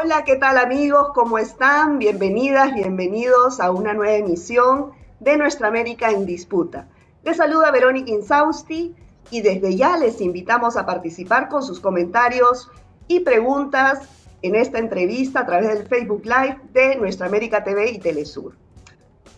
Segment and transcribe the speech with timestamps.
[0.00, 1.08] Hola, ¿qué tal amigos?
[1.12, 1.98] ¿Cómo están?
[1.98, 6.86] Bienvenidas, bienvenidos a una nueva emisión de Nuestra América en Disputa.
[7.24, 8.94] Les saluda Verónica Insausti
[9.32, 12.70] y desde ya les invitamos a participar con sus comentarios
[13.08, 14.08] y preguntas
[14.42, 18.54] en esta entrevista a través del Facebook Live de Nuestra América TV y Telesur.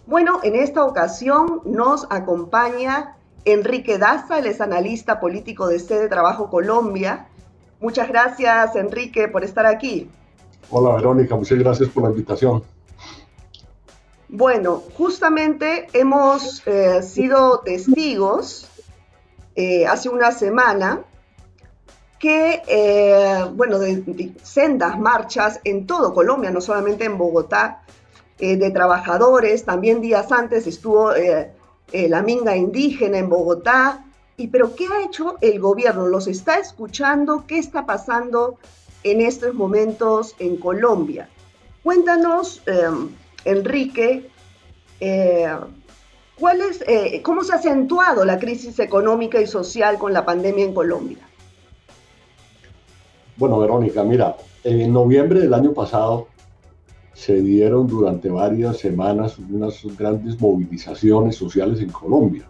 [0.05, 3.17] Bueno, en esta ocasión nos acompaña
[3.47, 7.29] Enrique Daza, él es analista político de Sede Trabajo Colombia.
[7.81, 10.11] Muchas gracias, Enrique, por estar aquí.
[10.73, 12.63] Hola, Verónica, muchas gracias por la invitación.
[14.29, 18.69] Bueno, justamente hemos eh, sido testigos
[19.57, 21.01] eh, hace una semana
[22.21, 27.83] que, eh, bueno, de, sendas marchas en todo Colombia, no solamente en Bogotá,
[28.39, 31.11] de trabajadores, también días antes estuvo
[31.93, 34.07] la minga indígena en Bogotá,
[34.39, 36.07] y pero ¿qué ha hecho el gobierno?
[36.07, 37.45] ¿Los está escuchando?
[37.47, 38.57] ¿Qué está pasando
[39.05, 41.29] en estos momentos en Colombia?
[41.83, 43.09] Cuéntanos, em,
[43.45, 44.29] Enrique,
[45.01, 45.49] eh,
[46.39, 50.65] ¿cuál es, eh, ¿cómo se ha acentuado la crisis económica y social con la pandemia
[50.65, 51.19] en Colombia?
[53.37, 56.29] Bueno, Verónica, mira, en noviembre del año pasado
[57.15, 62.47] se dieron durante varias semanas unas grandes movilizaciones sociales en Colombia,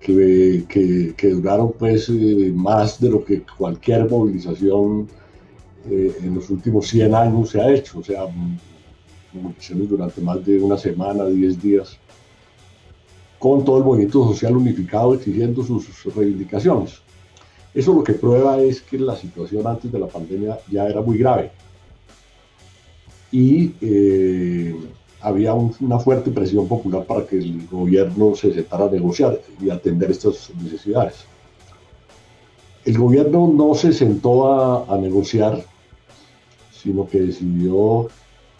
[0.00, 0.64] que,
[1.16, 5.08] que, duraron pues eh, más de lo que cualquier movilización
[5.84, 8.00] en los últimos 100 años se ha hecho.
[8.00, 8.26] O sea,
[9.32, 11.98] movilizaciones durante más de una semana, 10 días,
[13.38, 17.00] con todo el movimiento social unificado exigiendo sus, reivindicaciones.
[17.72, 21.18] Eso lo que prueba es que la situación antes de la pandemia ya era muy
[21.18, 21.52] grave
[23.32, 24.74] y eh,
[25.20, 30.10] había una fuerte presión popular para que el gobierno se sentara a negociar y atender
[30.10, 31.24] estas necesidades.
[32.84, 35.62] El gobierno no se sentó a, a negociar,
[36.72, 38.08] sino que decidió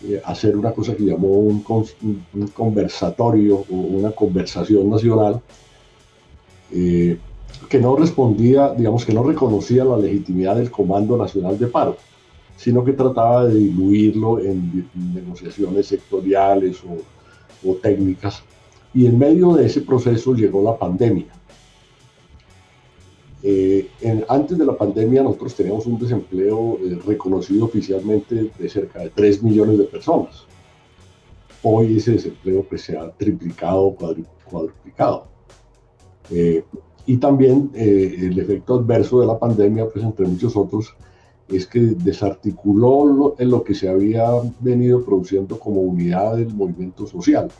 [0.02, 1.62] eh, hacer una cosa que llamó un,
[2.54, 5.42] conversatorio o una conversación nacional
[6.72, 7.18] eh,
[7.68, 11.98] que no respondía, digamos que no reconocía la legitimidad del Comando Nacional de Paro,
[12.60, 16.82] sino que trataba de diluirlo en, negociaciones sectoriales
[17.64, 18.42] o técnicas.
[18.92, 21.32] Y en medio de ese proceso llegó la pandemia
[23.42, 23.88] eh,
[24.28, 29.42] antes de la pandemia nosotros teníamos un desempleo eh, reconocido oficialmente de cerca de 3
[29.42, 30.44] millones de personas.
[31.62, 33.96] Hoy ese desempleo pues, se ha triplicado,
[34.48, 35.26] cuadruplicado.
[36.30, 36.64] Eh,
[37.06, 40.94] y también el efecto adverso de la pandemia, pues entre muchos otros,
[41.50, 44.30] es que desarticuló lo, en lo que se había
[44.60, 47.50] venido produciendo como unidad del movimiento social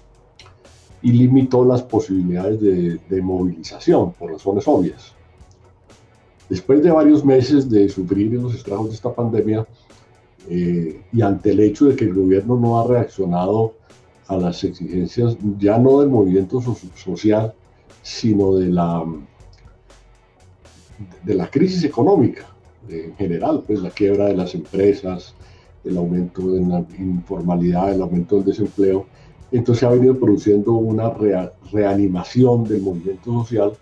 [1.02, 5.14] y limitó las posibilidades de, de movilización por razones obvias.
[6.48, 9.66] Después de varios meses de sufrir los estragos de esta pandemia
[10.48, 13.74] eh, y ante el hecho de que el gobierno no ha reaccionado
[14.26, 16.60] a las exigencias ya no del movimiento
[16.94, 17.52] social,
[18.02, 19.04] sino de la,
[21.24, 22.46] de la crisis económica
[22.88, 25.34] en general, pues la quiebra de las empresas,
[25.84, 29.06] el aumento de la informalidad, el aumento del desempleo,
[29.52, 31.12] entonces ha venido produciendo una
[31.72, 33.72] reanimación del movimiento social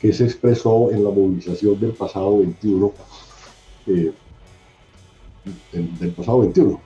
[0.00, 2.92] que se expresó en la movilización del pasado 21.
[3.86, 4.12] Eh,
[5.72, 6.80] del, pasado 21.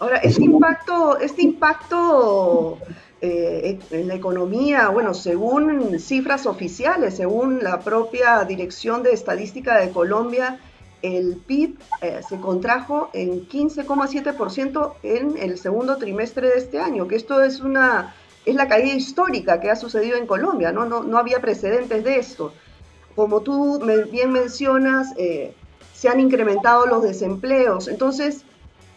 [0.00, 2.78] Ahora, este impacto, este impacto
[3.22, 9.90] eh, en la economía, bueno, según cifras oficiales, según la propia Dirección de Estadística de
[9.90, 10.58] Colombia,
[11.02, 17.16] el PIB eh, se contrajo en 15,7% en el segundo trimestre de este año, que
[17.16, 18.14] esto es una
[18.46, 20.86] es la caída histórica que ha sucedido en Colombia, ¿no?
[20.86, 22.52] No, no había precedentes de esto.
[23.14, 23.80] Como tú
[24.10, 25.54] bien mencionas, eh,
[25.92, 27.86] se han incrementado los desempleos.
[27.88, 28.44] Entonces,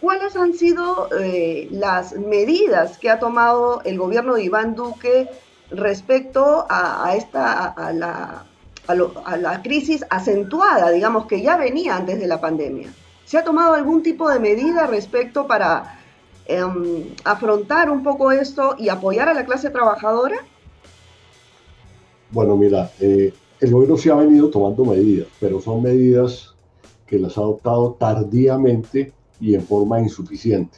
[0.03, 5.29] ¿cuáles han sido eh, las medidas que ha tomado el gobierno de Iván Duque
[5.71, 12.93] respecto a, esta, a, la, crisis acentuada, digamos, que ya venía antes de la pandemia?
[13.25, 15.97] ¿Se ha tomado algún tipo de medida respecto para
[16.45, 20.37] Em, afrontar un poco esto y apoyar a la clase trabajadora?
[22.31, 26.53] Bueno, mira, eh, el gobierno sí ha venido tomando medidas, pero son medidas
[27.07, 30.77] que las ha adoptado tardíamente y en forma insuficiente.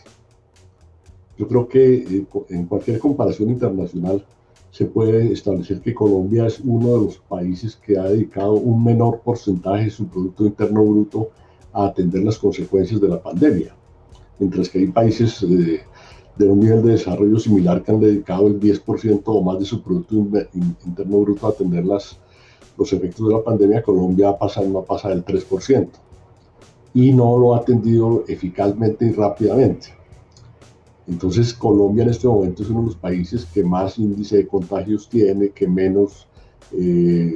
[1.37, 4.25] Yo creo que eh, en cualquier comparación internacional
[4.71, 9.21] se puede establecer que Colombia es uno de los países que ha dedicado un menor
[9.21, 11.29] porcentaje de su Producto Interno Bruto
[11.73, 13.75] a atender las consecuencias de la pandemia
[14.39, 15.81] mientras que hay países de,
[16.47, 20.15] un nivel de desarrollo similar que han dedicado el 10% o más de su Producto
[20.15, 22.19] Interno Bruto a atender las,
[22.77, 25.87] los efectos de la pandemia, Colombia pasa, no pasa del 3%.
[26.95, 29.89] Y no lo ha atendido eficazmente y rápidamente.
[31.07, 35.07] Entonces Colombia en este momento es uno de los países que más índice de contagios
[35.09, 36.25] tiene, que menos
[36.71, 37.35] eh,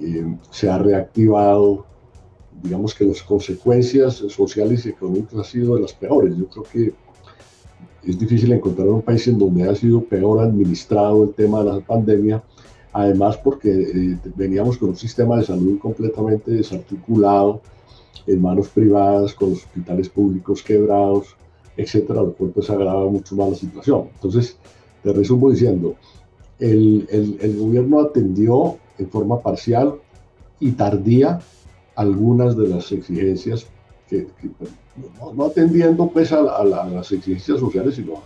[0.00, 1.86] eh, se ha reactivado.
[2.60, 6.36] Digamos que las consecuencias sociales y económicas han sido de las peores.
[6.36, 6.92] Yo creo que
[8.02, 11.80] es difícil encontrar un país en donde ha sido peor administrado el tema de la
[11.80, 12.42] pandemia,
[12.92, 17.62] además porque eh, veníamos con un sistema de salud completamente desarticulado,
[18.26, 21.36] en manos privadas, con los hospitales públicos quebrados,
[21.76, 24.08] etcétera, lo cual pues agrava mucho más la situación.
[24.14, 24.56] Entonces,
[25.02, 25.94] te resumo diciendo,
[26.58, 27.06] el,
[27.40, 29.94] el, gobierno atendió en forma parcial
[30.60, 31.40] y tardía
[31.94, 33.66] algunas de las exigencias
[34.08, 34.26] que,
[35.34, 38.22] no, atendiendo pues a, las exigencias sociales, sino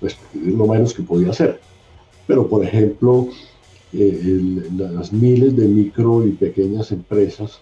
[0.00, 1.60] pues, lo menos que podía hacer.
[2.26, 3.28] Pero, por ejemplo,
[3.92, 7.60] eh, las miles de micro y pequeñas empresas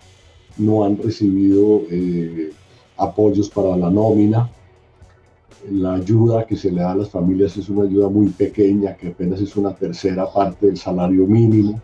[0.58, 2.52] no han recibido eh,
[2.96, 4.50] apoyos para la nómina.
[5.70, 9.08] La ayuda que se le da a las familias es una ayuda muy pequeña, que
[9.08, 11.80] apenas es una tercera parte del salario mínimo.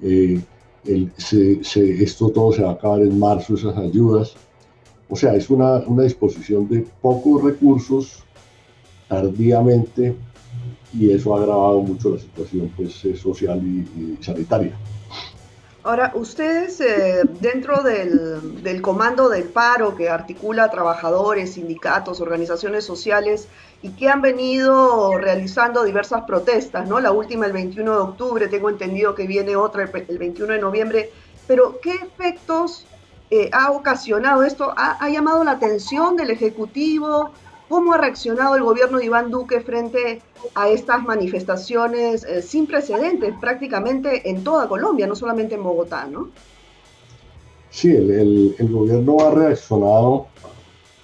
[0.00, 0.40] Eh,
[0.84, 4.34] esto todo se va a acabar en marzo, esas ayudas.
[5.10, 8.24] O sea, es una, disposición de pocos recursos
[9.08, 10.14] tardíamente
[10.94, 14.74] y eso ha agravado mucho la situación pues, eh, social y sanitaria.
[15.88, 23.48] Ahora, ustedes eh, dentro del, comando del paro que articula trabajadores, sindicatos, organizaciones sociales
[23.80, 27.00] y que han venido realizando diversas protestas, ¿no?
[27.00, 31.10] La última el 21 de octubre, tengo entendido que viene otra el 21 de noviembre,
[31.46, 32.84] pero ¿qué efectos
[33.30, 34.74] eh, ha ocasionado esto?
[34.76, 37.32] ¿Ha, ¿Ha, llamado la atención del Ejecutivo?
[37.68, 40.22] ¿Cómo ha reaccionado el gobierno de Iván Duque frente
[40.54, 46.30] a estas manifestaciones eh, sin precedentes prácticamente en toda Colombia, no solamente en Bogotá, ¿no?
[47.70, 50.28] Sí, el, gobierno ha reaccionado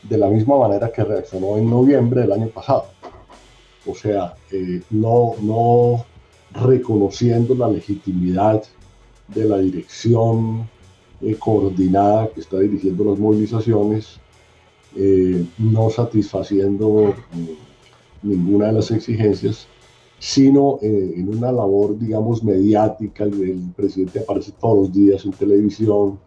[0.03, 2.87] de la misma manera que reaccionó en noviembre del año pasado.
[3.87, 6.07] O sea, eh, no, no
[6.53, 8.63] reconociendo la legitimidad
[9.29, 10.69] de la dirección
[11.21, 14.19] eh, coordinada que está dirigiendo las movilizaciones,
[14.96, 19.67] eh, no satisfaciendo mm, ninguna de las exigencias,
[20.20, 23.25] sino eh, en una labor, digamos, mediática.
[23.25, 26.20] El, presidente aparece todos los días en televisión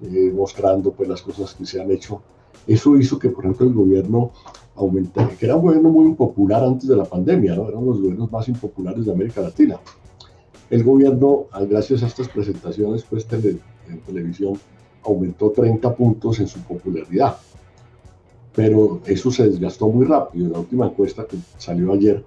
[0.00, 2.22] eh, mostrando pues, las cosas que se han hecho.
[2.66, 4.32] Eso hizo que, por ejemplo, el gobierno
[4.76, 7.68] aumentara, que era un gobierno muy impopular antes de la pandemia, ¿no?
[7.68, 9.78] eran los gobiernos más impopulares de América Latina.
[10.70, 14.54] El gobierno, gracias a estas presentaciones pues, en televisión,
[15.04, 17.36] aumentó 30 puntos en su popularidad
[18.56, 20.48] pero eso se desgastó muy rápido.
[20.48, 22.24] La última encuesta que salió ayer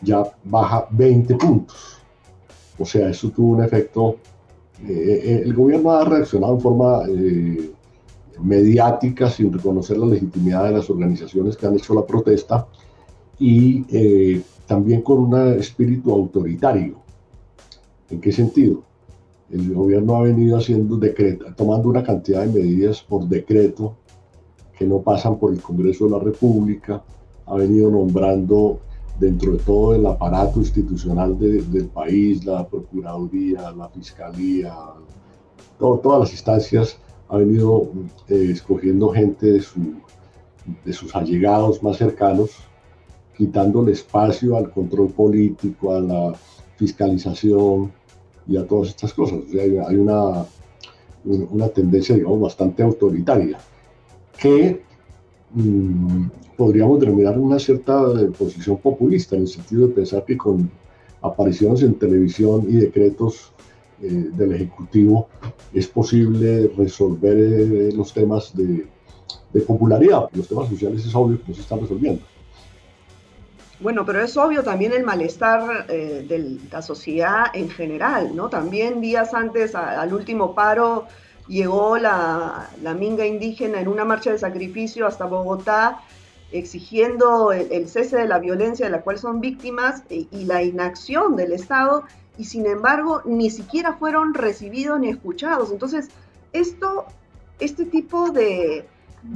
[0.00, 1.98] ya baja 20 puntos.
[2.78, 4.16] O sea, eso tuvo un efecto.
[4.82, 7.70] Eh, eh, el gobierno ha reaccionado en forma eh,
[8.42, 12.66] mediática sin reconocer la legitimidad de las organizaciones que han hecho la protesta
[13.38, 16.96] y también con un espíritu autoritario.
[18.08, 18.82] ¿En qué sentido?
[19.50, 23.94] El gobierno ha venido haciendo decreto, tomando una cantidad de medidas por decreto
[24.76, 27.02] que no pasan por el Congreso de la República,
[27.46, 28.78] ha venido nombrando
[29.18, 34.76] dentro de todo el aparato institucional del país, la Procuraduría, la Fiscalía,
[35.78, 36.98] todas las instancias,
[37.28, 37.88] ha venido
[38.28, 39.64] eh, escogiendo gente de,
[40.84, 42.50] de sus allegados más cercanos,
[43.36, 46.34] quitando el espacio al control político, a la
[46.76, 47.92] fiscalización
[48.46, 49.38] y a todas estas cosas.
[49.46, 50.44] O sea, hay una,
[51.24, 53.58] una tendencia, digamos, bastante autoritaria
[54.38, 54.82] que
[55.52, 56.26] mm,
[56.56, 60.70] podríamos denominar una cierta eh, posición populista, en el sentido de pensar que con
[61.22, 63.52] apariciones en televisión y decretos
[64.02, 65.28] eh, del Ejecutivo
[65.72, 68.86] es posible resolver eh, los temas de,
[69.66, 70.28] popularidad.
[70.34, 72.22] Los temas sociales es obvio que no se están resolviendo.
[73.80, 78.50] Bueno, pero es obvio también el malestar de la sociedad en general, ¿no?
[78.50, 81.06] También días antes al último paro
[81.48, 86.02] llegó la, minga indígena en una marcha de sacrificio hasta Bogotá
[86.52, 91.36] exigiendo el, cese de la violencia de la cual son víctimas eh, y, la inacción
[91.36, 92.04] del Estado
[92.38, 95.72] y sin embargo ni siquiera fueron recibidos ni escuchados.
[95.72, 96.08] Entonces,
[96.52, 97.06] esto,
[97.58, 98.86] este tipo de,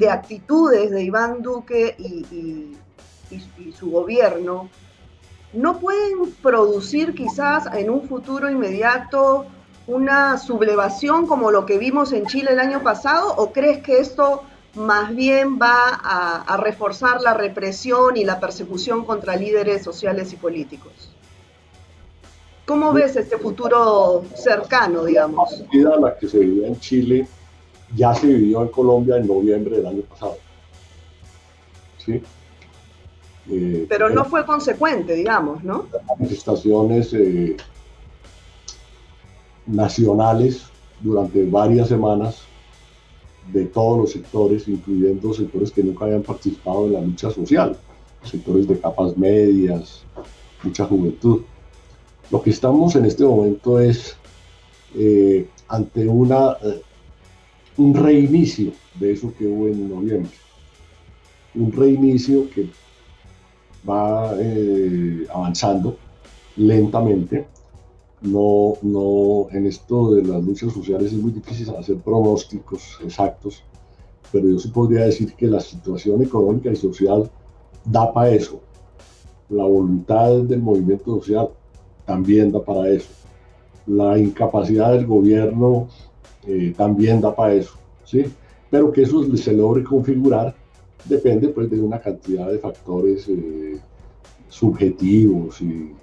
[0.08, 4.68] actitudes de Iván Duque y su gobierno
[5.52, 9.46] no pueden producir quizás en un futuro inmediato
[9.86, 14.42] una sublevación como lo que vimos en Chile el año pasado o crees que esto
[14.74, 20.92] más bien va a, reforzar la represión y la persecución contra líderes sociales y políticos?
[22.66, 25.64] ¿Cómo ves este futuro cercano, digamos?
[25.72, 27.26] La la que se vivía en Chile
[27.96, 30.36] ya se vivió en Colombia en noviembre del año pasado.
[31.98, 32.22] ¿Sí?
[33.50, 35.86] Eh, pero no fue consecuente, digamos, ¿no?
[36.08, 37.56] Manifestaciones eh,
[39.66, 40.64] nacionales
[41.00, 42.42] durante varias semanas
[43.52, 47.76] de todos los sectores, incluyendo sectores que nunca habían participado en la lucha social,
[48.22, 50.04] sectores de capas medias,
[50.62, 51.42] mucha juventud.
[52.30, 54.16] Lo que estamos en este momento es
[54.94, 56.56] eh, ante una,
[57.76, 60.30] un reinicio de eso que hubo en noviembre.
[61.54, 62.68] Un reinicio que
[63.88, 65.96] va eh, avanzando
[66.56, 67.46] lentamente.
[68.22, 73.62] No, no, en esto de las luchas sociales es muy difícil hacer pronósticos exactos,
[74.30, 77.30] pero yo sí podría decir que la situación económica y social
[77.84, 78.60] da para eso.
[79.48, 81.48] La voluntad del movimiento social
[82.04, 83.08] también da para eso.
[83.86, 85.88] La incapacidad del gobierno
[86.46, 87.72] eh, también da para eso.
[88.04, 88.26] ¿sí?
[88.70, 90.54] Pero que eso se logre configurar
[91.06, 93.80] depende pues de una cantidad de factores eh,
[94.48, 95.94] subjetivos y,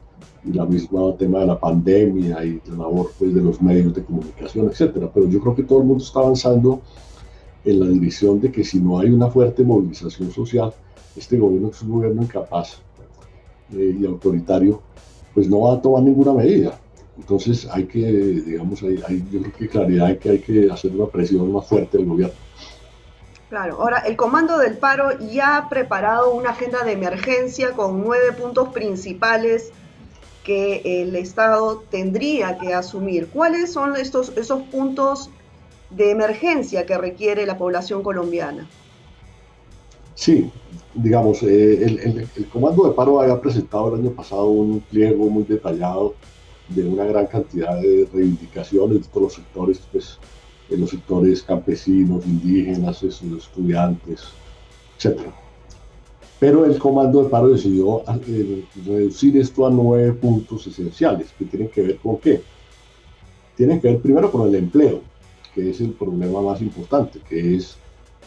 [0.46, 4.67] la misma tema de la pandemia y la labor pues, de los medios de comunicación,
[4.67, 5.10] etcétera.
[5.13, 6.82] Pero yo creo que todo el mundo está avanzando
[7.65, 10.74] en la dirección de que si no hay una fuerte movilización social,
[11.15, 12.79] este gobierno es un gobierno incapaz
[13.74, 14.82] eh, y autoritario,
[15.34, 16.79] pues no va a tomar ninguna medida.
[17.17, 20.91] Entonces hay que, digamos, hay, hay, yo creo que claridad en que hay que hacer
[20.96, 22.36] una presión más fuerte del gobierno.
[23.50, 28.34] Claro, ahora el Comando del Paro ya ha preparado una agenda de emergencia con nueve
[28.34, 29.72] puntos principales
[30.48, 33.27] que el Estado tendría que asumir.
[33.27, 35.30] ¿Cuáles son estos, esos puntos
[35.89, 38.66] de emergencia que requiere la población colombiana?
[40.16, 40.50] Sí,
[40.94, 46.16] digamos, eh, el, Comando de Paro había presentado el año pasado un pliego muy detallado
[46.70, 50.18] de una gran cantidad de reivindicaciones de todos los sectores, pues,
[50.70, 54.24] en los sectores campesinos, indígenas, estudiantes,
[54.98, 55.20] etc.
[56.39, 61.70] Pero el comando de paro decidió eh, reducir esto a nueve puntos esenciales, que tienen
[61.70, 62.41] que ver con qué.
[63.56, 65.01] Tienen que ver primero con el empleo,
[65.56, 67.77] que es el problema más importante, que es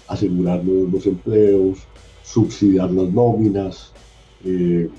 [0.09, 1.79] asegurar los, empleos,
[2.25, 3.93] subsidiar las nóminas,
[4.45, 4.91] eh,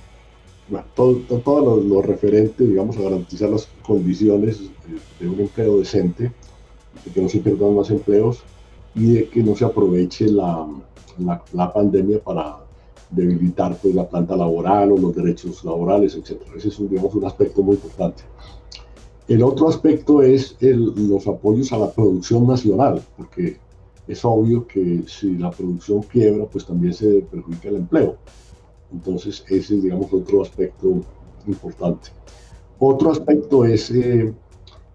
[0.95, 4.61] todo, todo, lo, referente, digamos, a garantizar las condiciones
[5.19, 6.31] de un empleo decente
[7.03, 8.43] de que no se pierdan más empleos
[8.95, 10.65] y de que no se aproveche la,
[11.53, 12.57] la, pandemia para
[13.11, 16.41] debilitar pues, la planta laboral o los derechos laborales, etc.
[16.55, 18.23] Ese es digamos, un aspecto muy importante.
[19.27, 23.57] El otro aspecto es el, los apoyos a la producción nacional, porque
[24.07, 28.17] es obvio que si la producción quiebra, pues también se perjudica el empleo.
[28.91, 31.01] Entonces, ese es, digamos, otro aspecto
[31.47, 32.09] importante.
[32.79, 34.33] Otro aspecto es eh,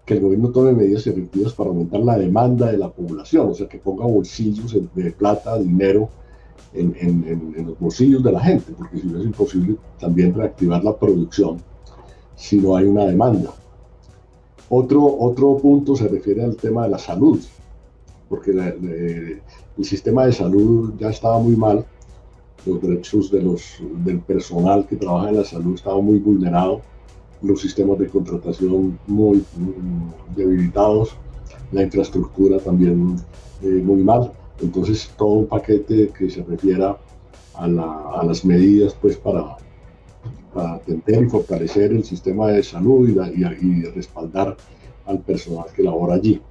[0.05, 3.67] que el gobierno tome medidas efectivas para aumentar la demanda de la población, o sea,
[3.67, 6.09] que ponga bolsillos de plata, dinero
[6.73, 11.61] en, los bolsillos de la gente, porque si no es imposible también reactivar la producción
[12.35, 13.51] si no hay una demanda.
[14.69, 17.39] Otro, otro punto se refiere al tema de la salud,
[18.29, 21.85] porque el sistema de salud ya estaba muy mal,
[22.65, 23.61] los derechos de los,
[24.03, 26.81] del personal que trabaja en la salud estaban muy vulnerados
[27.41, 29.43] los sistemas de contratación muy,
[30.35, 31.15] debilitados,
[31.71, 33.17] la infraestructura también
[33.61, 34.31] eh, muy mal.
[34.61, 36.97] Entonces, todo un paquete que se refiera
[37.53, 39.57] a, las medidas pues, para,
[40.55, 44.57] atender y fortalecer el sistema de salud y, y, respaldar
[45.05, 46.41] al personal que labora allí.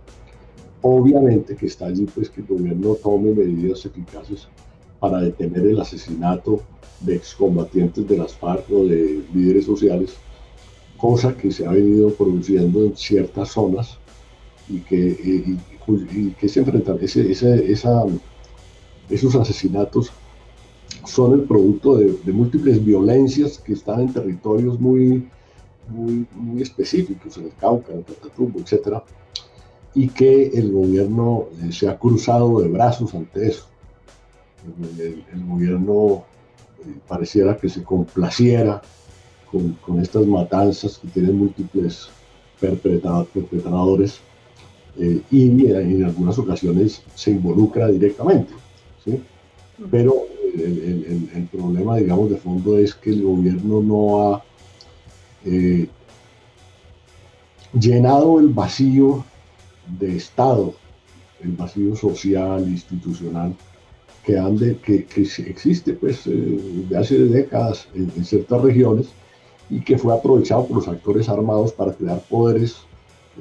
[0.83, 4.49] Obviamente que está allí pues, que el gobierno tome medidas eficaces
[5.01, 6.61] para detener el asesinato
[7.01, 10.17] de excombatientes de las FARC o de líderes sociales
[10.97, 13.99] cosa que se ha venido produciendo en ciertas zonas
[14.68, 18.04] y que, y, que se enfrentan, ese, esa,
[19.08, 20.12] esos asesinatos
[21.04, 25.28] son el producto de, múltiples violencias que están en territorios muy,
[25.88, 29.02] muy, muy específicos, en el Cauca, en Catatumbo, etc.
[29.94, 33.66] Y que el gobierno eh, se ha cruzado de brazos ante eso.
[34.99, 36.25] El, el gobierno
[36.80, 38.82] eh, pareciera que se complaciera
[39.50, 42.08] con, estas matanzas que tienen múltiples
[42.61, 44.20] perpetradores
[44.99, 48.53] eh, y en, algunas ocasiones se involucra directamente.
[49.91, 54.45] Pero el, problema, digamos, de fondo es que el gobierno no ha
[55.45, 55.87] eh,
[57.79, 59.25] llenado el vacío
[59.99, 60.75] de Estado,
[61.43, 63.55] el vacío social, institucional,
[64.25, 65.07] que, ande, que,
[65.47, 69.09] existe pues, eh, desde hace décadas en ciertas regiones
[69.71, 72.76] y que fue aprovechado por los actores armados para crear poderes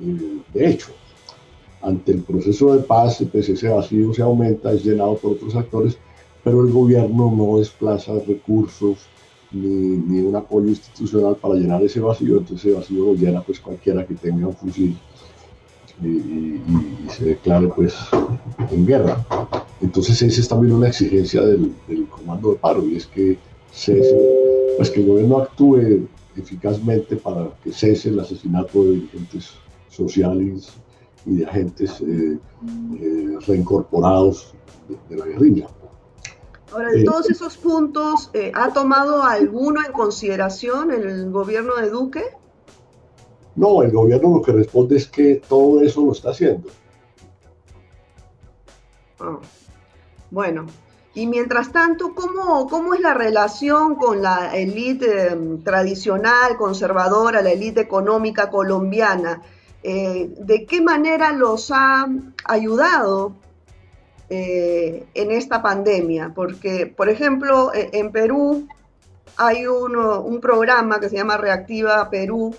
[0.02, 0.92] eh, de hecho.
[1.86, 5.98] Ante el proceso de paz, pues ese vacío se aumenta, es llenado por otros actores,
[6.44, 8.98] pero el gobierno no desplaza recursos
[9.52, 14.06] ni, un apoyo institucional para llenar ese vacío, entonces ese vacío lo llena pues cualquiera
[14.06, 14.98] que tenga un fusil
[16.04, 16.60] y,
[17.10, 17.96] se declare pues
[18.72, 19.24] en guerra.
[19.80, 21.72] Entonces esa es también una exigencia del,
[22.10, 23.38] comando de paro y es que
[24.78, 29.52] pues que el gobierno actúe eficazmente para que cese el asesinato de dirigentes
[29.90, 30.74] sociales
[31.26, 32.38] y de agentes eh,
[33.00, 34.54] eh, reincorporados
[35.10, 35.68] de, la guerrilla.
[36.72, 42.24] Ahora, de eh, todos esos puntos, ¿ha tomado alguno en consideración el gobierno de Duque?
[43.56, 46.70] No, el gobierno lo que responde es que todo eso lo está haciendo.
[49.20, 49.40] Ah,
[50.30, 50.66] bueno,
[51.14, 57.52] y mientras tanto, ¿cómo, cómo es la relación con la élite em, tradicional, conservadora, la
[57.52, 59.42] élite económica colombiana?
[59.88, 62.08] Eh, ¿De qué manera los ha
[62.46, 63.34] ayudado
[64.32, 66.32] eh, en esta pandemia?
[66.34, 68.68] Porque, por ejemplo, e, en Perú
[69.38, 72.56] hay un programa que se llama Reactiva Perú,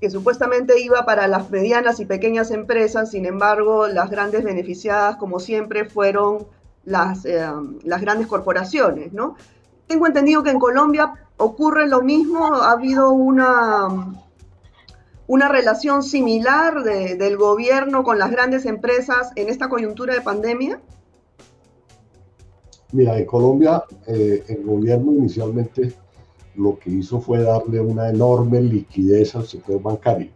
[0.00, 5.40] que supuestamente iba para las medianas y pequeñas empresas, sin embargo, las grandes beneficiadas, como
[5.40, 6.46] siempre, fueron
[6.86, 7.46] las, eh,
[7.84, 9.12] grandes corporaciones.
[9.86, 13.88] Tengo entendido que en Colombia ocurre lo mismo, ha habido una,
[15.26, 20.80] una relación similar del gobierno con las grandes empresas en esta coyuntura de pandemia.
[22.92, 25.94] Mira, en Colombia eh, el gobierno inicialmente
[26.56, 30.30] lo que hizo fue darle una enorme liquidez al sector bancario,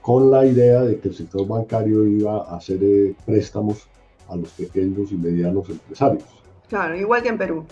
[0.00, 3.86] con la idea de que el sector bancario iba a hacer eh, préstamos
[4.28, 6.24] a los pequeños y medianos empresarios.
[6.68, 7.64] Claro, igual que en Perú.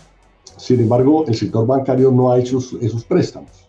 [0.57, 3.69] Sin embargo, el sector bancario no ha hecho esos préstamos,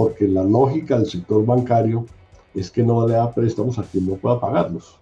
[0.00, 2.06] porque la lógica del sector bancario
[2.54, 4.96] es que no le da préstamos a quien no pueda pagarlos.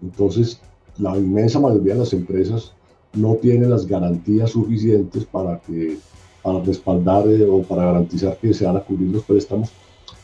[0.00, 0.60] Entonces,
[0.96, 2.72] la inmensa mayoría de las empresas
[3.14, 5.98] no tiene las garantías suficientes para, que,
[6.40, 9.70] para respaldar eh, o para garantizar que se van a cubrir los préstamos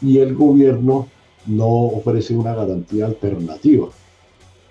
[0.01, 1.09] y el gobierno
[1.45, 3.89] no ofrece una garantía alternativa.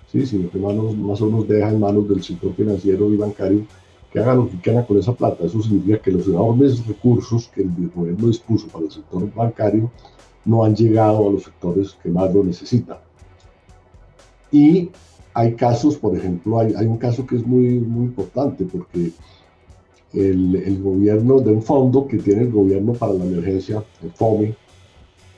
[0.10, 0.26] ¿sí?
[0.26, 3.66] sino que más, más o menos deja en manos del sector financiero y bancario
[4.12, 5.46] que hagan lo que quieran con esa plata.
[5.46, 9.90] Eso significa que los enormes recursos que el gobierno dispuso para el sector bancario
[10.44, 12.98] no han llegado a los sectores que más lo necesitan.
[14.52, 14.90] Y
[15.34, 19.12] hay casos, por ejemplo, hay, hay un caso que es muy, muy importante porque
[20.14, 24.54] el, el, gobierno de un fondo que tiene el gobierno para la emergencia, el FOMI,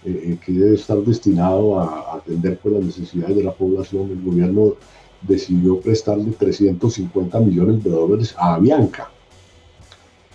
[0.06, 4.74] eh, que debe estar destinado a, atender pues, las necesidades de la población, el gobierno
[5.28, 9.10] decidió prestarle 350 millones de dólares a Avianca.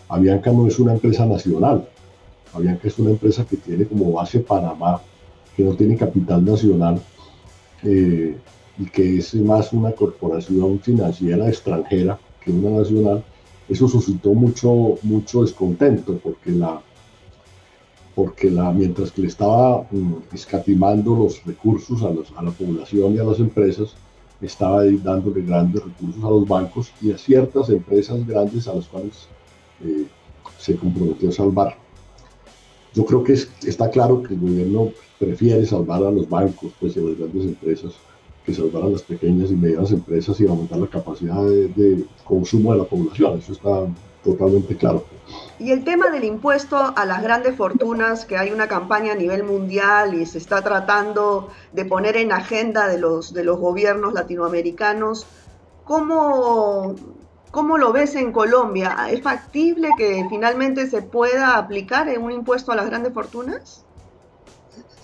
[0.08, 1.86] Avianca no es una empresa nacional,
[2.54, 5.00] Avianca es una empresa que tiene como base Panamá,
[5.56, 7.00] que no tiene capital nacional
[7.82, 8.36] eh,
[8.78, 13.24] y que es más una corporación financiera extranjera que una nacional.
[13.68, 16.80] Eso suscitó mucho, mucho descontento porque la,
[18.14, 23.24] porque la, mientras que le estaba mm, escatimando los recursos a, la población y a
[23.24, 23.94] las empresas,
[24.40, 29.28] estaba dándole grandes recursos a los bancos y a ciertas empresas grandes a las cuales
[29.84, 30.06] eh,
[30.58, 31.76] se comprometió a salvar.
[32.94, 37.00] Yo creo que está claro que el gobierno prefiere salvar a los bancos pues, y
[37.00, 37.92] a las grandes empresas
[38.46, 42.72] que salvar a las pequeñas y medianas empresas y aumentar la capacidad de, de consumo
[42.72, 43.38] de la población.
[43.38, 43.86] Eso está
[44.32, 45.04] totalmente claro.
[45.58, 49.42] Y el tema del impuesto a las grandes fortunas, que hay una campaña a nivel
[49.42, 55.26] mundial y se está tratando de poner en agenda de los, de los gobiernos latinoamericanos,
[55.84, 56.94] ¿cómo,
[57.50, 58.96] ¿cómo lo ves en Colombia?
[59.10, 63.84] ¿Es factible que finalmente se pueda aplicar un impuesto a las grandes fortunas?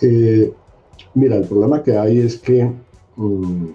[0.01, 0.53] Eh,
[1.15, 2.71] mira, el problema que hay es que
[3.17, 3.71] mm,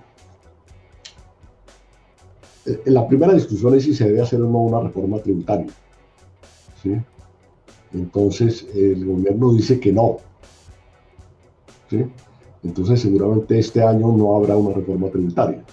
[2.86, 5.68] la primera discusión es si se debe hacer una reforma tributaria.
[7.94, 10.18] Entonces el gobierno dice que no.
[12.64, 15.64] Entonces seguramente este año no habrá una reforma tributaria.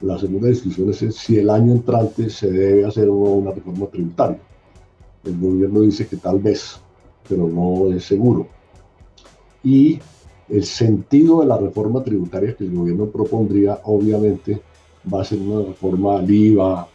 [0.00, 4.38] La segunda discusión es si el año entrante se debe hacer una reforma tributaria.
[5.24, 6.80] El gobierno dice que tal vez,
[7.28, 8.46] pero no es seguro.
[9.64, 9.98] Y
[10.48, 14.60] el sentido de la reforma tributaria que el gobierno propondría, obviamente,
[15.12, 16.88] va a ser una reforma al IVA,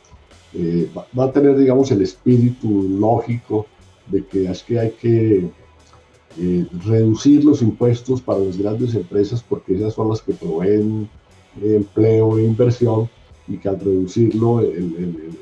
[0.53, 3.67] eh, va, a tener, digamos, el espíritu lógico
[4.07, 5.49] de que es que hay que
[6.37, 11.09] eh, reducir los impuestos para las grandes empresas porque esas son las que proveen
[11.61, 13.09] empleo e inversión
[13.47, 14.61] y que al reducirlo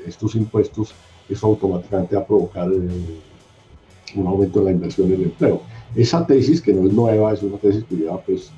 [0.06, 0.92] estos impuestos
[1.28, 2.88] eso automáticamente va a provocar eh,
[4.16, 5.62] un aumento de la inversión y el empleo.
[5.94, 8.50] Esa tesis, que no es nueva, es una tesis que lleva pues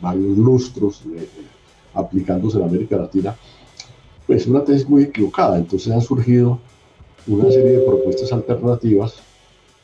[0.00, 1.02] varios lustros
[1.94, 3.36] aplicándose en América Latina,
[4.26, 5.58] pues es una tesis muy equivocada.
[5.58, 6.58] Entonces han surgido
[7.26, 9.14] una serie de propuestas alternativas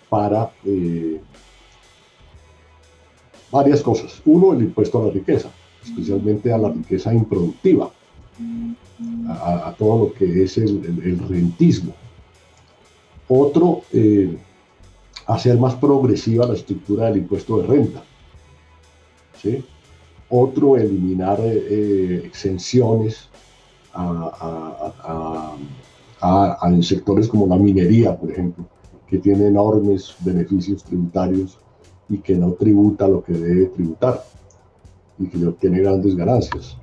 [0.09, 1.21] para eh,
[3.51, 4.21] varias cosas.
[4.25, 5.51] Uno, el impuesto a la riqueza,
[5.83, 7.91] especialmente a la riqueza improductiva,
[9.29, 11.95] a, todo lo que es el, rentismo.
[13.29, 14.37] Otro, eh,
[15.27, 18.03] hacer más progresiva la estructura del impuesto de renta.
[19.41, 19.65] ¿sí?
[20.29, 23.29] Otro, eliminar eh, eh, exenciones
[23.93, 25.57] a,
[26.65, 28.65] en sectores como la minería, por ejemplo,
[29.07, 31.59] que tiene enormes beneficios tributarios
[32.09, 34.25] y que no tributa lo que debe tributar
[35.19, 36.77] y que tiene grandes ganancias.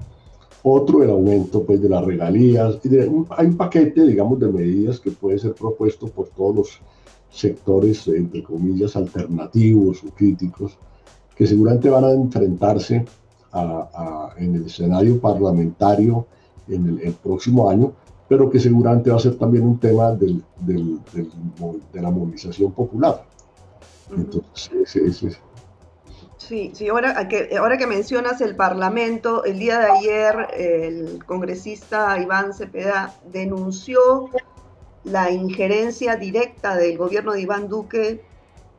[0.64, 2.80] Otro, el aumento pues, de las regalías.
[2.84, 3.08] Y hay
[3.48, 6.82] un paquete, digamos, de medidas que puede ser propuesto por todos los
[7.32, 10.78] sectores, entre comillas, alternativos o críticos,
[11.36, 13.06] que seguramente van a enfrentarse
[14.38, 16.26] en el escenario parlamentario
[16.68, 17.94] en el, próximo año,
[18.30, 21.00] pero que seguramente va a ser también un tema del, del,
[21.92, 23.24] de la movilización popular.
[24.16, 25.38] Entonces, ese,
[26.38, 32.20] Sí, sí ahora, que, ahora que mencionas el Parlamento, el día de ayer el congresista
[32.20, 34.30] Iván Cepeda denunció
[35.04, 38.24] la injerencia directa del gobierno de Iván Duque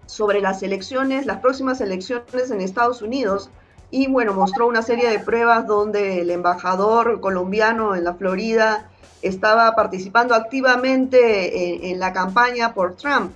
[0.06, 3.48] sobre las elecciones, las próximas elecciones en Estados Unidos.
[3.92, 9.74] Y bueno, mostró una serie de pruebas donde el embajador colombiano en la Florida estaba
[9.76, 13.32] participando activamente en, la campaña por Trump.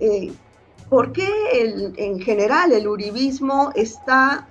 [0.00, 0.32] Eh,
[0.88, 1.28] ¿Por qué
[1.96, 4.48] en general el uribismo está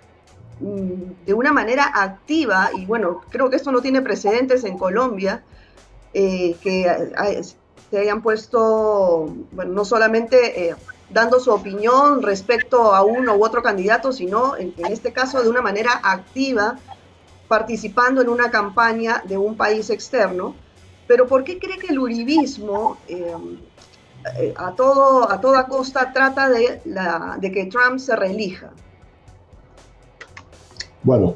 [0.60, 5.44] mm, de una manera activa, y bueno, creo que esto no tiene precedentes en Colombia,
[6.14, 6.86] eh, que
[7.90, 10.76] se hayan puesto, bueno, no solamente eh,
[11.14, 15.62] dando su opinión respecto a uno u otro candidato, sino en, este caso de una
[15.62, 16.78] manera activa,
[17.48, 20.56] participando en una campaña de un país externo.
[21.08, 23.36] Pero ¿por qué cree que el uribismo eh,
[24.38, 26.82] eh, a, todo, a toda costa trata de,
[27.42, 28.72] que Trump se reelija?
[31.04, 31.36] Bueno,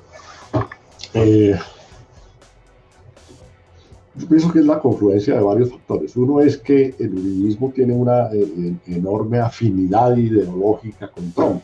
[4.18, 6.16] yo pienso que es la confluencia de varios factores.
[6.16, 11.62] Uno es que el uribismo tiene una eh, eh, enorme afinidad ideológica con Trump.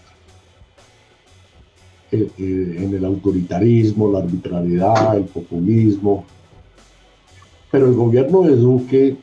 [2.11, 6.25] Eh, en el autoritarismo, la arbitrariedad, el populismo.
[7.71, 9.17] Pero el gobierno de Duque,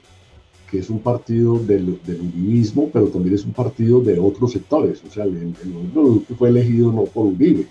[0.71, 5.03] que es un partido del, del pero también es un partido de otros sectores.
[5.07, 7.67] O sea, el, el gobierno de Duque fue elegido no por Uribe,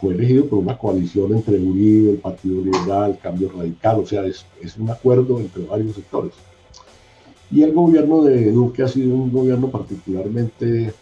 [0.00, 4.46] fue elegido por una coalición entre Uribe, el Partido Liberal, Cambio Radical, o sea, es,
[4.78, 6.32] un acuerdo entre varios sectores.
[7.50, 10.94] Y el gobierno de Duque ha sido un gobierno particularmente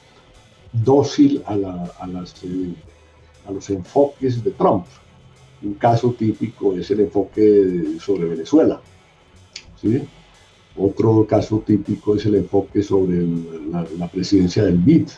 [0.73, 2.75] dócil a, la, a, las, eh,
[3.47, 4.87] a los enfoques de Trump.
[5.63, 8.81] Un caso típico es el enfoque sobre Venezuela.
[10.77, 13.27] Otro caso típico es el enfoque sobre
[13.71, 15.09] la, la presidencia del BID,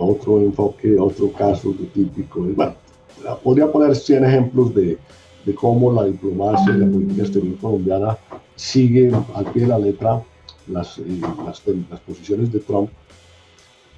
[0.00, 2.40] otro enfoque, otro caso típico.
[2.40, 2.74] Bueno,
[3.42, 4.98] podría poner 100 ejemplos de,
[5.44, 8.18] de cómo la diplomacia y la política exterior colombiana
[8.54, 10.22] sigue al pie de la letra
[10.68, 12.90] las, eh, las, las, posiciones de Trump,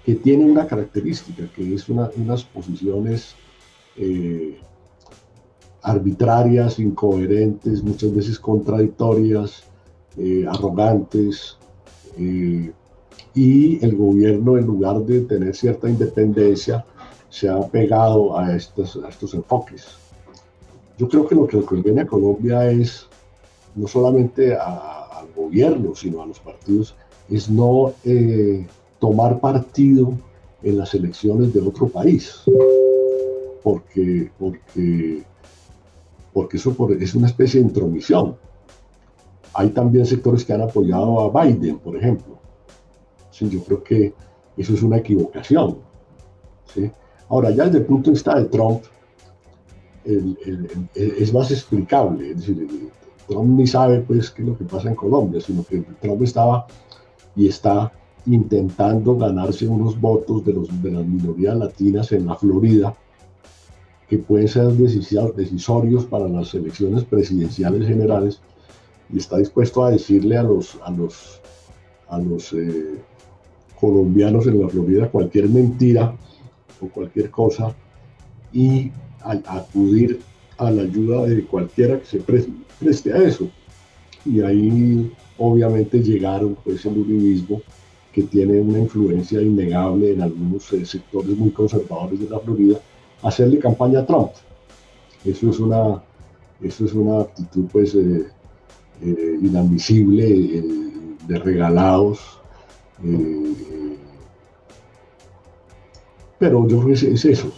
[0.04, 3.34] que tiene una característica, que es una, unas posiciones
[3.96, 4.58] eh,
[5.82, 9.64] arbitrarias, incoherentes, muchas veces contradictorias,
[10.16, 11.58] eh, arrogantes,
[13.34, 16.84] y el gobierno en lugar de tener cierta independencia
[17.28, 19.86] se ha pegado a estos, estos enfoques.
[20.98, 23.08] Yo creo que lo que conviene a Colombia es
[23.74, 26.94] no solamente al gobierno, sino a los partidos,
[27.28, 28.64] es no eh,
[29.00, 30.12] tomar partido
[30.62, 32.42] en las elecciones de otro país,
[33.62, 35.22] porque, porque,
[36.32, 38.36] porque eso es una especie de intromisión.
[39.54, 42.38] Hay también sectores que han apoyado a Biden, por ejemplo,
[43.40, 44.14] yo creo que
[44.56, 45.78] eso es una equivocación.
[47.28, 48.82] Ahora, ya desde el punto de vista de Trump,
[50.04, 52.30] es más explicable.
[52.30, 52.68] Es decir,
[53.28, 56.66] Trump ni sabe pues, qué es lo que pasa en Colombia, sino que Trump estaba
[57.34, 57.92] y está
[58.26, 62.94] intentando ganarse unos votos de, los, de las minorías latinas en la Florida,
[64.08, 68.40] que pueden ser decisorios para las elecciones presidenciales generales,
[69.10, 71.40] y está dispuesto a decirle a los, a los,
[72.08, 73.02] a los eh,
[73.84, 76.14] colombianos en la Florida cualquier mentira
[76.80, 77.74] o cualquier cosa
[78.52, 80.20] y acudir
[80.56, 83.48] a la ayuda de cualquiera que se preste, a eso.
[84.24, 87.60] Y ahí obviamente llegaron pues el uribismo
[88.12, 92.78] que tiene una influencia innegable en algunos eh, sectores muy conservadores de la Florida
[93.22, 94.30] hacerle campaña a Trump.
[95.24, 96.02] Eso es una,
[96.62, 98.26] eso es una actitud pues eh,
[99.02, 100.62] eh, inadmisible,
[101.26, 102.38] de regalados.
[106.38, 107.52] Pero yo creo que es, eso.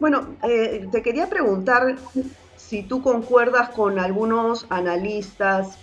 [0.00, 0.26] Bueno,
[0.90, 1.96] te quería preguntar
[2.56, 5.78] si tú concuerdas con algunos analistas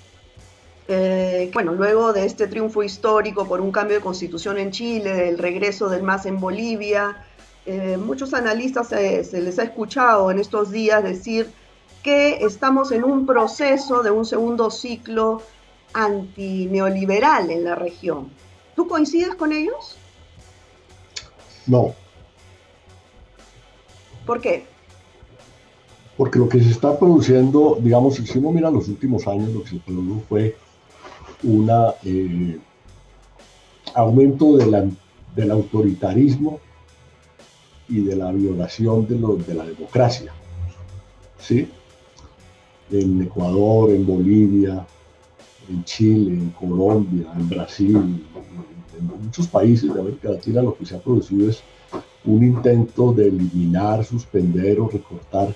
[0.87, 5.37] eh, bueno, luego de este triunfo histórico por un cambio de constitución en Chile, del
[5.37, 7.25] regreso del MAS en Bolivia,
[7.65, 11.49] eh, muchos analistas se les ha escuchado en estos días decir
[12.03, 15.41] que estamos en un proceso de un segundo ciclo
[15.93, 18.29] antineoliberal en la región.
[18.75, 19.97] ¿Tú coincides con ellos?
[21.67, 21.93] No.
[24.25, 24.65] ¿Por qué?
[26.17, 29.69] Porque lo que se está produciendo, digamos, si uno mira los últimos años, lo que
[29.69, 30.55] se produjo fue
[31.43, 31.69] un
[32.03, 32.59] eh,
[33.93, 36.59] aumento del autoritarismo
[37.89, 40.33] y de la violación de, de la democracia.
[41.39, 41.69] ¿sí?
[42.91, 44.85] En Ecuador, en Bolivia,
[45.69, 48.25] en Chile, en Colombia, en Brasil,
[48.97, 51.63] en muchos países de América Latina lo que se ha producido es
[52.25, 55.53] un intento de eliminar, suspender o recortar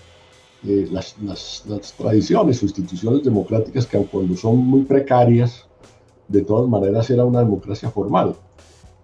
[0.66, 1.64] eh, las,
[1.98, 5.68] tradiciones o instituciones democráticas que aun cuando son muy precarias,
[6.28, 8.36] de todas maneras era una democracia formal.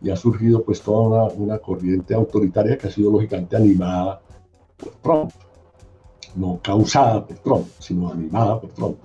[0.02, 4.22] Y ha surgido pues toda una, corriente autoritaria que ha sido lógicamente animada
[4.76, 5.32] por Trump.
[6.36, 8.98] No causada por Trump, sino animada por Trump.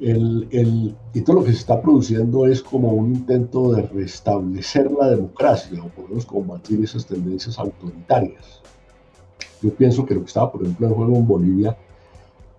[0.00, 4.90] El, el, y todo lo que se está produciendo es como un intento de restablecer
[4.92, 8.62] la democracia o por lo menos combatir esas tendencias autoritarias.
[9.60, 11.76] Yo pienso que lo que estaba, por ejemplo, en juego en Bolivia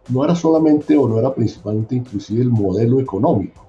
[0.09, 3.65] no era solamente o no era principalmente inclusive el modelo económico,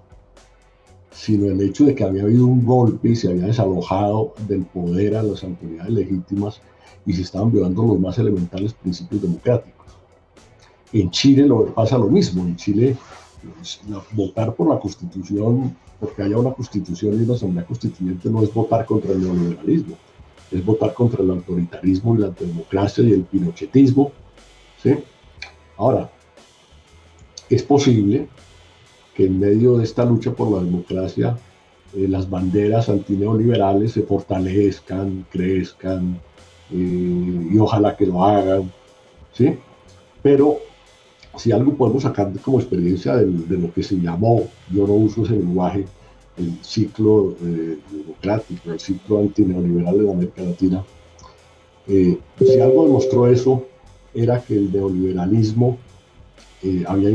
[1.13, 5.17] sino el hecho de que había habido un golpe y se había desalojado del poder
[5.17, 6.61] a las autoridades legítimas
[7.07, 9.87] y se estaban violando los más elementales principios democráticos.
[10.93, 12.43] En Chile lo, pasa lo mismo.
[12.43, 12.97] En Chile,
[14.13, 18.85] votar por la constitución, porque haya una constitución y una asamblea constituyente, no es votar
[18.87, 19.97] contra el neoliberalismo,
[20.51, 24.13] es votar contra el autoritarismo y la democracia y el pinochetismo.
[24.83, 24.95] ¿sí?
[25.77, 26.11] Ahora,
[27.49, 28.29] es posible
[29.25, 31.37] en medio de esta lucha por la democracia
[31.95, 36.21] eh, las banderas antineoliberales se fortalezcan, crezcan
[36.71, 38.73] eh, y ojalá que lo hagan,
[39.33, 39.59] ¿sí?
[40.23, 40.59] Pero
[41.37, 45.35] si algo podemos sacar como experiencia de, lo que se llamó, yo no uso ese
[45.35, 45.87] lenguaje,
[46.37, 50.85] el ciclo eh, democrático, el ciclo antineoliberal de América Latina,
[51.87, 53.67] si algo demostró eso,
[54.15, 55.79] era que el neoliberalismo
[56.63, 57.11] eh, había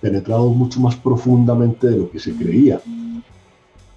[0.00, 2.80] penetrado mucho más profundamente de lo que se creía,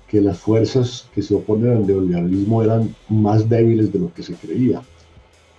[0.08, 4.34] que las fuerzas que se oponen al neoliberalismo eran más débiles de lo que se
[4.36, 4.82] creía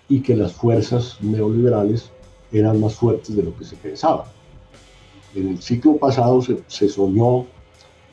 [0.08, 2.10] y que las fuerzas neoliberales
[2.52, 4.32] eran más fuertes de lo que se pensaba.
[5.34, 7.46] En el ciclo pasado se, se soñó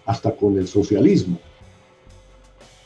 [0.05, 1.39] hasta con el socialismo,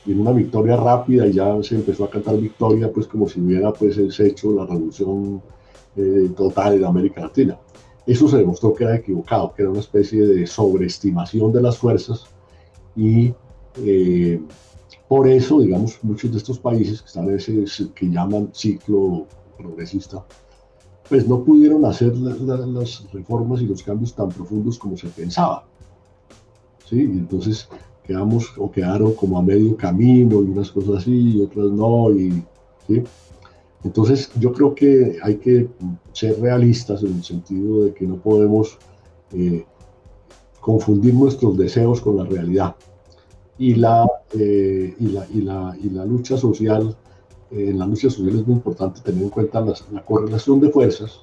[0.07, 3.41] y en una victoria rápida y ya se empezó a cantar victoria, pues como si
[3.41, 5.41] hubiera pues hecho la revolución
[5.97, 7.59] eh, total en América Latina.
[8.05, 12.25] Eso se demostró que era equivocado, que era una especie de sobreestimación de las fuerzas
[12.95, 13.33] y
[13.83, 14.41] eh,
[15.09, 19.25] por eso, digamos, muchos de estos países que están en ese que llaman ciclo
[19.57, 20.25] progresista,
[21.09, 25.65] pues no pudieron hacer las reformas y los cambios tan profundos como se pensaba.
[26.85, 26.97] ¿sí?
[26.97, 27.67] Y entonces
[28.03, 32.11] quedamos o quedaron como a medio camino y unas cosas así y otras no.
[32.11, 32.43] Y.
[33.83, 35.67] Entonces yo creo que hay que
[36.13, 38.77] ser realistas en el sentido de que no podemos
[39.33, 39.65] eh,
[40.59, 42.75] confundir nuestros deseos con la realidad.
[43.57, 46.95] Y la, eh, y la, y la, y la lucha social,
[47.51, 51.21] en la lucha social es muy importante tener en cuenta la correlación de fuerzas,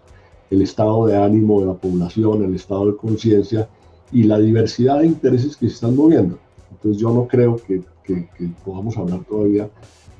[0.51, 3.69] el estado de ánimo de la población, el estado de conciencia
[4.13, 6.39] y la diversidad de intereses que se están moviendo.
[6.71, 9.69] Entonces yo no creo que, que, que podamos hablar todavía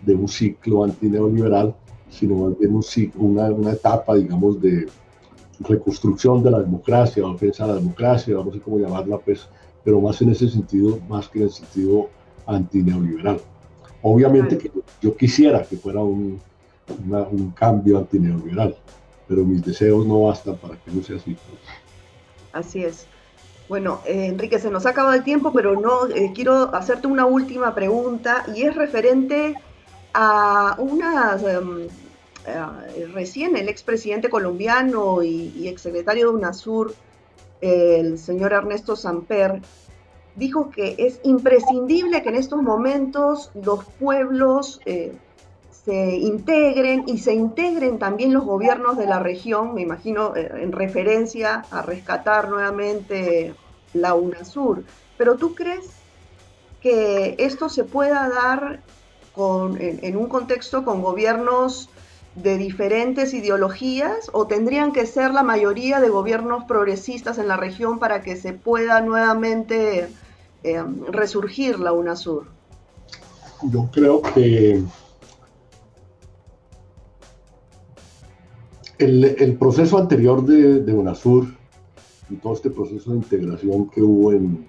[0.05, 1.75] de un ciclo antineoliberal,
[2.11, 2.81] sino más bien
[3.17, 4.87] una, una etapa, digamos, de
[5.61, 9.49] reconstrucción de la democracia, defensa de la democracia, no sé cómo llamarla, pues,
[9.85, 12.09] pero más en ese sentido, más que en el sentido
[12.47, 13.41] antineoliberal.
[14.07, 16.39] Obviamente que yo quisiera que fuera un,
[17.09, 18.77] un cambio antineoliberal,
[19.27, 21.35] pero mis deseos no bastan para que no sea así.
[22.53, 23.07] Así es.
[23.67, 27.25] Bueno, eh, Enrique, se nos ha acabado el tiempo, pero no eh, quiero hacerte una
[27.25, 29.55] última pregunta y es referente
[30.13, 31.87] a unas em,
[32.47, 36.95] eh, recién el expresidente colombiano y, exsecretario de UNASUR,
[37.63, 39.63] el señor Ernesto Samper,
[40.37, 45.13] dijo que es imprescindible que en estos momentos los pueblos eh,
[45.85, 50.73] se integren y se integren también los gobiernos de la región, me imagino eh, en
[50.73, 53.55] referencia a rescatar nuevamente
[53.93, 54.85] la UNASUR.
[55.17, 55.91] Pero tú crees
[56.81, 58.81] que esto se pueda dar
[59.35, 61.89] con, en, un contexto con gobiernos
[62.35, 67.99] de diferentes ideologías o tendrían que ser la mayoría de gobiernos progresistas en la región
[67.99, 70.09] para que se pueda nuevamente
[70.65, 72.47] eh, resurgir la UNASUR?
[73.71, 74.83] Yo creo que
[78.99, 81.47] el, proceso anterior de, UNASUR
[82.31, 84.67] y todo este proceso de integración que hubo en,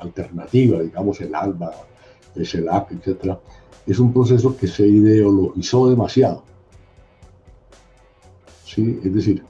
[0.00, 1.72] alternativa, digamos el ALBA,
[2.34, 3.36] el CELAC, etc.,
[3.86, 6.42] es un proceso que se ideologizó demasiado.
[8.64, 8.98] ¿Sí?
[9.04, 9.44] Es decir,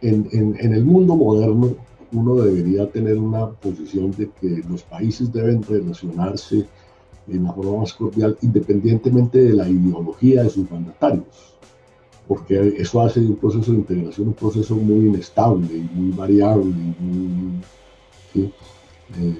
[0.00, 1.74] en, en, el mundo moderno
[2.14, 6.66] uno debería tener una posición de que los países deben relacionarse
[7.28, 11.54] en la forma más cordial independientemente de la ideología de sus mandatarios
[12.26, 16.64] porque eso hace de un proceso de integración un proceso muy inestable y muy variable
[16.64, 17.60] y muy,
[19.16, 19.36] eh,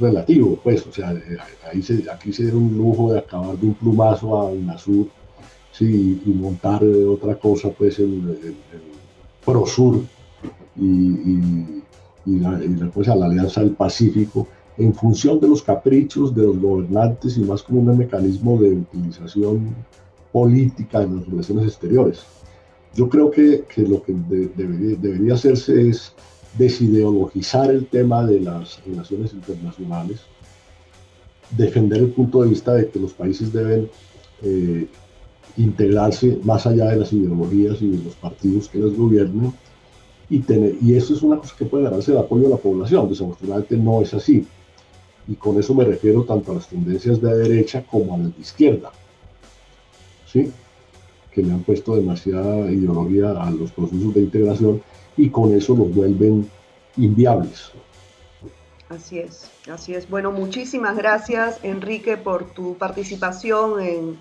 [0.00, 1.36] relativo, pues, o sea, eh,
[1.70, 5.08] ahí se, aquí se dio un lujo de acabar de un plumazo a UNASUR
[5.72, 8.54] sí, y montar otra cosa, pues, el, el,
[9.44, 10.02] PROSUR
[10.76, 11.82] y, y,
[12.26, 17.36] y, la, a la Alianza del Pacífico en función de los caprichos de los gobernantes
[17.36, 19.74] y más como un mecanismo de utilización
[20.32, 22.24] política en las relaciones exteriores.
[22.94, 24.14] Yo creo que, que lo que
[24.56, 26.12] debería, debería, hacerse es
[26.58, 30.20] desideologizar el tema de las relaciones internacionales,
[31.56, 33.88] defender el punto de vista de que los países deben
[34.42, 34.88] eh,
[35.56, 39.52] integrarse más allá de las ideologías y de los partidos que los gobiernen,
[40.30, 43.08] y, tener, y eso es una cosa que puede ganarse el apoyo de la población.
[43.08, 44.46] Desafortunadamente no es así.
[45.26, 48.40] Y con eso me refiero tanto a las tendencias de derecha como a las de
[48.40, 48.92] izquierda
[51.30, 54.82] que le han puesto demasiada ideología a los procesos de integración
[55.16, 56.48] y con eso los vuelven
[56.96, 57.70] inviables.
[58.88, 60.08] Así es, así es.
[60.08, 64.18] Bueno, muchísimas gracias Enrique por tu participación en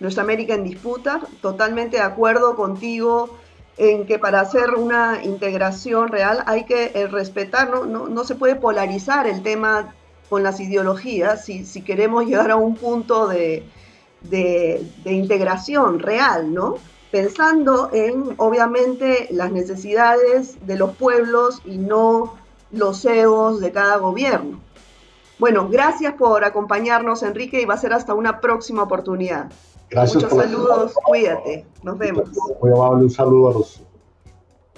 [0.00, 1.20] Nuestra América en Disputa.
[1.40, 3.36] Totalmente de acuerdo contigo
[3.78, 8.34] en que para hacer una integración real hay que eh, respetar, no, no, no se
[8.34, 9.94] puede polarizar el tema
[10.28, 13.64] con las ideologías si, si queremos llegar a un punto de,
[14.22, 16.76] de, integración real, ¿no?
[17.10, 22.34] Pensando en, obviamente, las necesidades de los pueblos y no
[22.72, 24.60] los egos de cada gobierno.
[25.38, 29.50] Bueno, gracias por acompañarnos, Enrique, y va a ser hasta una próxima oportunidad.
[29.90, 30.22] Gracias.
[30.24, 32.28] Muchos saludos, cuídate, nos vemos.
[32.60, 33.82] Muy amable, un saludo a, los,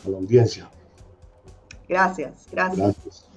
[0.05, 0.69] a la audiencia.
[1.89, 2.79] Gracias, gracias.
[2.79, 3.29] Gracias.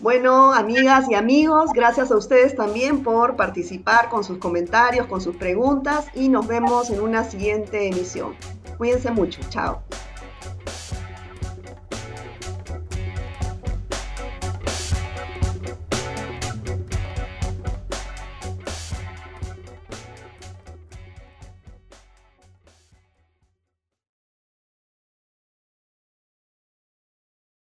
[0.00, 5.36] Bueno, amigas y amigos, gracias a ustedes también por participar con sus comentarios, con sus
[5.36, 8.34] preguntas y nos vemos en una siguiente emisión.
[8.78, 9.82] Cuídense mucho, chao.